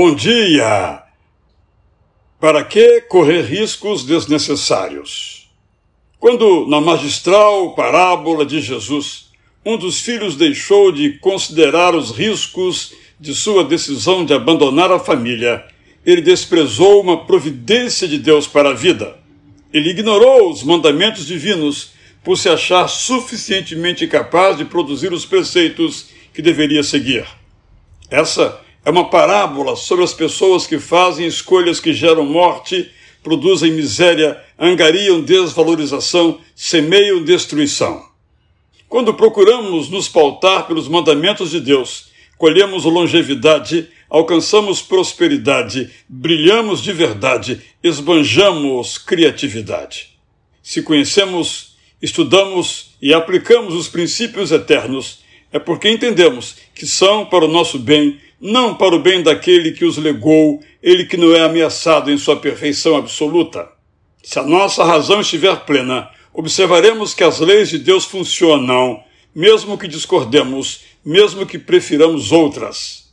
Bom 0.00 0.14
dia! 0.14 1.02
Para 2.38 2.62
que 2.62 3.00
correr 3.00 3.42
riscos 3.42 4.04
desnecessários? 4.04 5.50
Quando, 6.20 6.68
na 6.68 6.80
magistral 6.80 7.74
parábola 7.74 8.46
de 8.46 8.60
Jesus, 8.60 9.32
um 9.66 9.76
dos 9.76 10.00
filhos 10.00 10.36
deixou 10.36 10.92
de 10.92 11.18
considerar 11.18 11.96
os 11.96 12.12
riscos 12.12 12.94
de 13.18 13.34
sua 13.34 13.64
decisão 13.64 14.24
de 14.24 14.32
abandonar 14.32 14.92
a 14.92 15.00
família, 15.00 15.66
ele 16.06 16.22
desprezou 16.22 17.02
uma 17.02 17.26
providência 17.26 18.06
de 18.06 18.20
Deus 18.20 18.46
para 18.46 18.70
a 18.70 18.74
vida. 18.74 19.18
Ele 19.72 19.90
ignorou 19.90 20.48
os 20.48 20.62
mandamentos 20.62 21.26
divinos 21.26 21.90
por 22.22 22.38
se 22.38 22.48
achar 22.48 22.86
suficientemente 22.86 24.06
capaz 24.06 24.58
de 24.58 24.64
produzir 24.64 25.12
os 25.12 25.26
preceitos 25.26 26.10
que 26.32 26.40
deveria 26.40 26.84
seguir. 26.84 27.26
Essa 28.08 28.67
é 28.88 28.90
uma 28.90 29.10
parábola 29.10 29.76
sobre 29.76 30.02
as 30.02 30.14
pessoas 30.14 30.66
que 30.66 30.78
fazem 30.78 31.26
escolhas 31.26 31.78
que 31.78 31.92
geram 31.92 32.24
morte, 32.24 32.90
produzem 33.22 33.70
miséria, 33.70 34.42
angariam 34.58 35.20
desvalorização, 35.20 36.40
semeiam 36.56 37.22
destruição. 37.22 38.02
Quando 38.88 39.12
procuramos 39.12 39.90
nos 39.90 40.08
pautar 40.08 40.66
pelos 40.66 40.88
mandamentos 40.88 41.50
de 41.50 41.60
Deus, 41.60 42.06
colhemos 42.38 42.84
longevidade, 42.84 43.90
alcançamos 44.08 44.80
prosperidade, 44.80 45.90
brilhamos 46.08 46.82
de 46.82 46.94
verdade, 46.94 47.60
esbanjamos 47.84 48.96
criatividade. 48.96 50.16
Se 50.62 50.80
conhecemos, 50.80 51.76
estudamos 52.00 52.92
e 53.02 53.12
aplicamos 53.12 53.74
os 53.74 53.86
princípios 53.86 54.50
eternos, 54.50 55.18
é 55.52 55.58
porque 55.58 55.90
entendemos 55.90 56.56
que 56.74 56.86
são 56.86 57.26
para 57.26 57.44
o 57.44 57.48
nosso 57.48 57.78
bem 57.78 58.18
não 58.40 58.74
para 58.74 58.94
o 58.94 59.00
bem 59.00 59.22
daquele 59.22 59.72
que 59.72 59.84
os 59.84 59.96
legou, 59.96 60.60
ele 60.82 61.04
que 61.04 61.16
não 61.16 61.34
é 61.34 61.40
ameaçado 61.40 62.10
em 62.10 62.18
sua 62.18 62.36
perfeição 62.36 62.96
absoluta. 62.96 63.68
Se 64.22 64.38
a 64.38 64.42
nossa 64.42 64.84
razão 64.84 65.20
estiver 65.20 65.64
plena, 65.64 66.08
observaremos 66.32 67.14
que 67.14 67.24
as 67.24 67.40
leis 67.40 67.68
de 67.68 67.78
Deus 67.78 68.04
funcionam, 68.04 69.02
mesmo 69.34 69.76
que 69.76 69.88
discordemos, 69.88 70.82
mesmo 71.04 71.46
que 71.46 71.58
prefiramos 71.58 72.30
outras. 72.30 73.08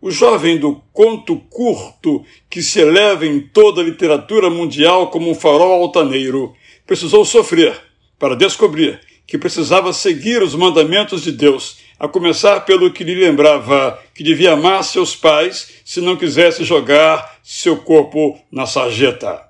O 0.00 0.12
jovem 0.12 0.58
do 0.58 0.80
conto 0.92 1.36
curto, 1.50 2.24
que 2.48 2.62
se 2.62 2.78
eleva 2.78 3.26
em 3.26 3.40
toda 3.40 3.80
a 3.80 3.84
literatura 3.84 4.48
mundial 4.48 5.10
como 5.10 5.28
um 5.28 5.34
farol 5.34 5.82
altaneiro, 5.82 6.54
precisou 6.86 7.24
sofrer 7.24 7.76
para 8.16 8.36
descobrir 8.36 9.00
que 9.26 9.36
precisava 9.36 9.92
seguir 9.92 10.40
os 10.42 10.54
mandamentos 10.54 11.22
de 11.22 11.32
Deus 11.32 11.78
a 11.98 12.06
começar 12.06 12.60
pelo 12.60 12.92
que 12.92 13.02
lhe 13.02 13.14
lembrava 13.14 13.98
que 14.14 14.22
devia 14.22 14.52
amar 14.52 14.84
seus 14.84 15.16
pais 15.16 15.80
se 15.84 16.00
não 16.00 16.16
quisesse 16.16 16.62
jogar 16.64 17.38
seu 17.42 17.78
corpo 17.78 18.38
na 18.52 18.66
sarjeta. 18.66 19.42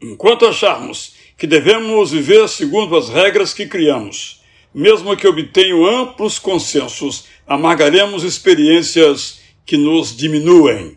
Enquanto 0.00 0.46
acharmos 0.46 1.14
que 1.36 1.46
devemos 1.46 2.10
viver 2.10 2.48
segundo 2.48 2.96
as 2.96 3.08
regras 3.08 3.52
que 3.52 3.66
criamos, 3.66 4.40
mesmo 4.74 5.16
que 5.16 5.26
obtenham 5.26 5.84
amplos 5.84 6.38
consensos, 6.38 7.26
amargaremos 7.46 8.24
experiências 8.24 9.40
que 9.66 9.76
nos 9.76 10.16
diminuem. 10.16 10.96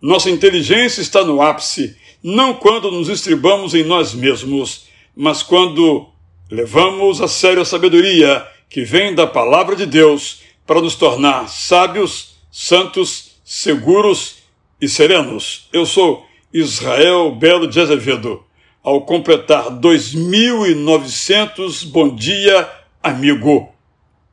Nossa 0.00 0.30
inteligência 0.30 1.00
está 1.00 1.24
no 1.24 1.40
ápice, 1.40 1.96
não 2.22 2.54
quando 2.54 2.90
nos 2.90 3.08
estribamos 3.08 3.74
em 3.74 3.84
nós 3.84 4.14
mesmos, 4.14 4.86
mas 5.14 5.42
quando 5.42 6.08
levamos 6.50 7.20
a 7.20 7.28
sério 7.28 7.62
a 7.62 7.64
sabedoria 7.64 8.46
que 8.68 8.84
vem 8.84 9.14
da 9.14 9.26
palavra 9.26 9.74
de 9.74 9.86
Deus 9.86 10.42
para 10.66 10.78
nos 10.80 10.94
tornar 10.94 11.48
sábios, 11.48 12.36
santos, 12.50 13.40
seguros 13.44 14.38
e 14.80 14.88
serenos. 14.88 15.68
Eu 15.72 15.84
sou 15.86 16.24
Israel 16.52 17.34
Belo 17.34 17.66
de 17.66 17.80
Azevedo. 17.80 18.44
Ao 18.82 19.00
completar 19.02 19.70
2.900, 19.70 21.90
bom 21.90 22.14
dia, 22.14 22.70
amigo. 23.02 23.72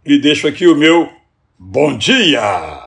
Lhe 0.06 0.20
deixo 0.20 0.46
aqui 0.48 0.68
o 0.68 0.76
meu 0.76 1.10
bom 1.58 1.98
dia! 1.98 2.84